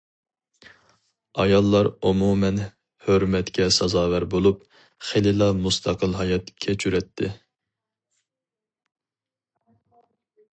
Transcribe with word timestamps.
ئاياللار 1.41 1.89
ئومۇمەن 2.11 2.57
ھۆرمەتكە 3.09 3.67
سازاۋەر 3.75 4.25
بولۇپ، 4.31 4.65
خېلىلا 5.11 5.51
مۇستەقىل 5.67 6.17
ھايات 6.21 6.51
كەچۈرەتتى. 6.67 7.31